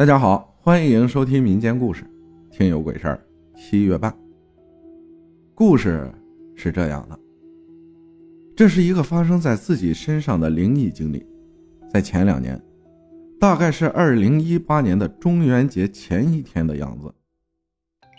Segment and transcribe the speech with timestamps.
[0.00, 2.04] 大家好，欢迎收听民间故事，
[2.50, 3.22] 听有鬼事儿。
[3.54, 4.10] 七月半，
[5.54, 6.10] 故事
[6.56, 7.20] 是这样的：
[8.56, 11.22] 这是一个发生在自己身上的灵异经历，
[11.92, 12.58] 在前两年，
[13.38, 17.14] 大概是二零一八年的中元节前一天的样子，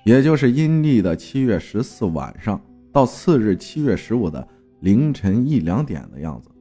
[0.05, 2.61] 也就是阴历的七月十四晚上
[2.91, 4.47] 到次日七月十五的
[4.81, 6.51] 凌晨一两点的样子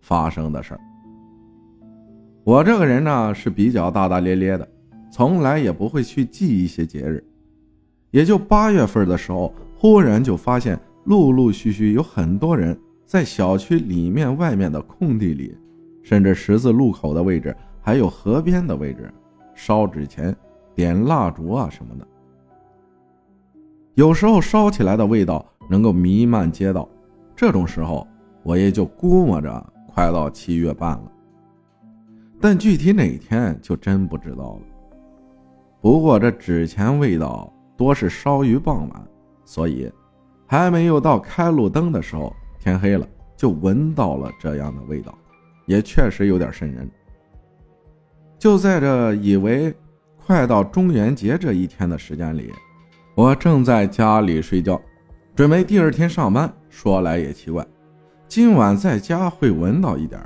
[0.00, 0.80] 发生的事儿。
[2.44, 4.66] 我这个人呢是比较大大咧咧的，
[5.10, 7.22] 从来也不会去记一些节日。
[8.10, 15.54] 也就八月份的时候，忽然就发现陆陆续续有很多人在小区里面、外面的空地里，
[16.02, 19.12] 甚至十字路口的位置，还有河边的位置，
[19.54, 20.34] 烧纸钱、
[20.74, 22.08] 点蜡烛啊什么的。
[23.94, 26.88] 有时候烧起来的味道能够弥漫街道，
[27.36, 28.06] 这种时候
[28.42, 31.12] 我也就估摸着快到七月半了。
[32.40, 34.60] 但具体哪天就真不知道了。
[35.80, 39.08] 不过这纸钱味道多是烧于傍晚，
[39.44, 39.90] 所以
[40.46, 45.16] 还没有到开路灯的时候，天黑了就闻到了这样的味道，
[45.66, 46.88] 也确实有点瘆人。
[48.38, 49.74] 就在这以为
[50.24, 52.52] 快到中元节这一天的时间里，
[53.14, 54.80] 我正在家里睡觉，
[55.34, 56.52] 准备第二天上班。
[56.68, 57.66] 说来也奇怪，
[58.28, 60.20] 今晚在家会闻到一点，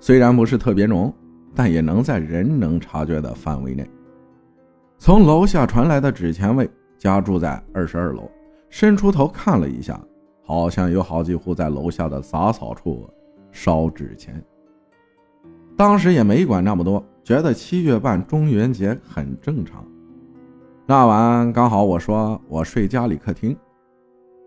[0.00, 1.12] 虽然不是特别浓。
[1.54, 3.88] 但也能在人能察觉的范围内。
[4.98, 8.30] 从楼下传来的纸钱味，家住在二十二楼，
[8.70, 10.00] 伸出头看了一下，
[10.44, 13.08] 好像有好几户在楼下的杂草处
[13.50, 14.42] 烧纸钱。
[15.76, 19.84] 当时也没管那么多，觉得七月半中元节很正常。
[20.86, 23.56] 那晚刚好我说我睡家里客厅，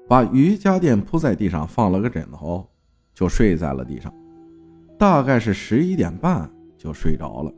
[0.07, 2.65] 把瑜伽垫铺在地上，放了个枕头，
[3.13, 4.13] 就睡在了地上。
[4.97, 6.49] 大概是十一点半。
[6.77, 7.53] 就睡着了，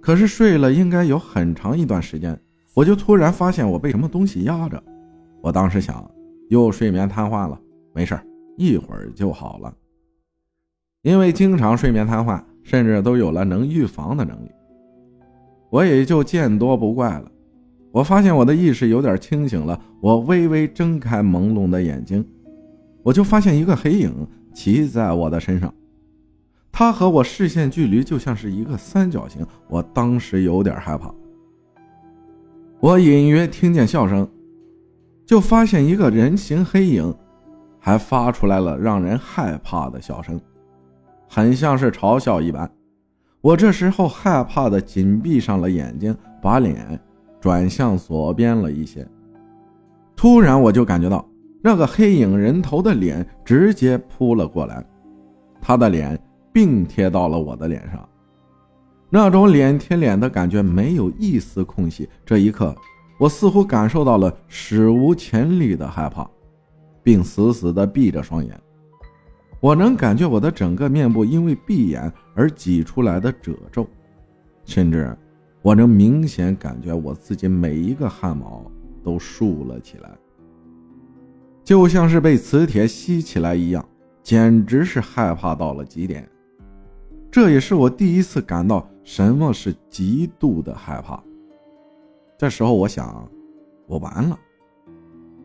[0.00, 2.38] 可是睡了应该有很长一段时间，
[2.74, 4.82] 我就突然发现我被什么东西压着。
[5.40, 6.08] 我当时想，
[6.48, 7.60] 又睡眠瘫痪了，
[7.92, 8.18] 没事
[8.56, 9.74] 一会儿就好了。
[11.02, 14.50] 因为经常睡眠瘫痪，甚至都有了能预防的能力，
[15.70, 17.30] 我也就见多不怪了。
[17.90, 22.24] 我发现我的意识有点清醒了，我微微睁开朦胧的眼睛，
[23.02, 25.74] 我就发现一个黑影骑在我的身上。
[26.72, 31.14] 他和我视线距离就像是一个三角形，我当时有点害怕。
[32.80, 34.26] 我隐约听见笑声，
[35.26, 37.14] 就发现一个人形黑影，
[37.78, 40.40] 还发出来了让人害怕的笑声，
[41.28, 42.68] 很像是嘲笑一般。
[43.42, 46.98] 我这时候害怕的紧闭上了眼睛，把脸
[47.38, 49.06] 转向左边了一些。
[50.16, 51.28] 突然，我就感觉到
[51.62, 54.82] 那个黑影人头的脸直接扑了过来，
[55.60, 56.18] 他的脸。
[56.52, 58.08] 并贴到了我的脸上，
[59.08, 62.08] 那种脸贴脸的感觉没有一丝空隙。
[62.24, 62.74] 这一刻，
[63.18, 66.28] 我似乎感受到了史无前例的害怕，
[67.02, 68.58] 并死死地闭着双眼。
[69.60, 73.86] 我能感觉我的整个面部因为闭眼而挤出来的褶皱，
[74.64, 75.16] 甚至
[75.62, 78.68] 我能明显感觉我自己每一个汗毛
[79.04, 80.10] 都竖了起来，
[81.62, 83.88] 就像是被磁铁吸起来一样，
[84.22, 86.28] 简直是害怕到了极点。
[87.32, 91.18] 这也是我第一次感到什么是极度的害怕。
[92.36, 93.26] 这时候，我想，
[93.86, 94.38] 我完了。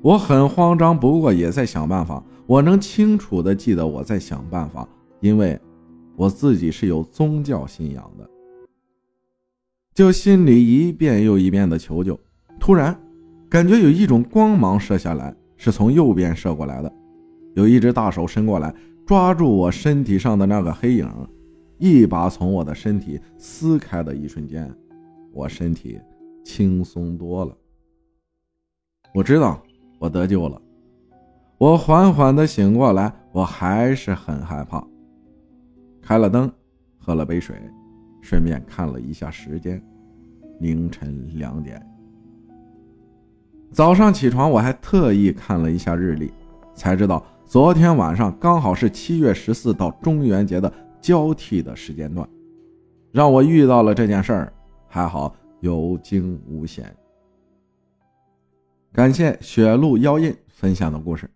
[0.02, 2.22] 我很慌张，不过也在想办法。
[2.46, 4.86] 我能清楚的记得我在想办法，
[5.22, 5.58] 因为
[6.18, 8.30] 我自己是有宗教信仰的。
[9.96, 12.20] 就心里一遍又一遍的求救。
[12.60, 13.00] 突然，
[13.50, 16.92] 感觉有一种光芒射下来，是从右边射过来的。
[17.56, 18.76] 有一只大手伸过来，
[19.06, 21.10] 抓住我身体上的那个黑影。
[21.78, 24.74] 一把从我的身体撕开的一瞬间，
[25.32, 26.00] 我身体
[26.44, 27.56] 轻松多了。
[29.14, 29.62] 我知道
[30.00, 30.62] 我得救了。
[31.58, 34.86] 我缓缓的醒过来，我还是很害怕。
[36.02, 36.52] 开了灯，
[36.98, 37.56] 喝了杯水，
[38.22, 39.82] 顺便看了一下时间，
[40.60, 41.84] 凌晨两点。
[43.72, 46.32] 早上起床，我还特意看了一下日历，
[46.74, 50.72] 才知道昨天晚上刚好是七月十四到中元节的。
[51.02, 52.28] 交替的时间段，
[53.12, 54.54] 让我遇到了这件事儿，
[54.88, 56.96] 还好有惊无险。
[58.92, 61.30] 感谢雪露妖印分享的故事。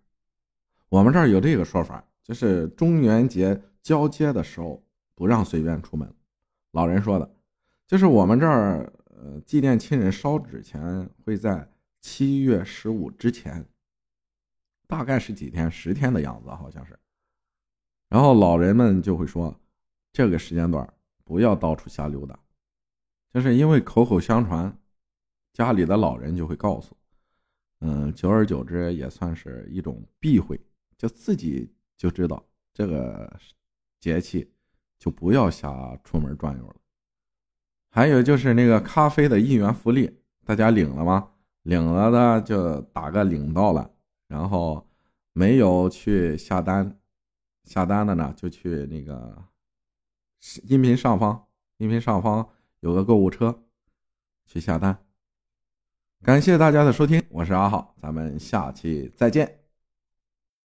[0.90, 4.84] 我们这儿有这个说法，就是中元节交接的时候
[5.16, 6.12] 不让随便出门。
[6.72, 7.36] 老人说的，
[7.86, 11.70] 就是我们这儿呃祭奠亲人烧纸钱会在
[12.00, 13.64] 七月十五之前，
[14.88, 16.98] 大概是几天，十天的样子，好像是。
[18.12, 19.58] 然后老人们就会说。
[20.14, 20.86] 这个时间段
[21.24, 22.38] 不要到处瞎溜达，
[23.34, 24.78] 就是因为口口相传，
[25.54, 26.94] 家里的老人就会告诉，
[27.80, 30.60] 嗯，久而久之也算是一种避讳，
[30.98, 33.40] 就自己就知道这个
[34.02, 34.52] 节气
[35.00, 36.76] 就不要瞎出门转悠了。
[37.90, 40.14] 还有就是那个咖啡的一元福利，
[40.44, 41.32] 大家领了吗？
[41.62, 43.90] 领了的就打个领到了，
[44.28, 44.86] 然后
[45.32, 47.00] 没有去下单，
[47.64, 49.46] 下单的呢就去那个
[50.64, 51.48] 音频上方，
[51.78, 52.50] 音频上方。
[52.82, 53.64] 有个购物车，
[54.48, 55.06] 去下单。
[56.24, 59.61] 感谢大家的收听，我是阿浩，咱们下期再见。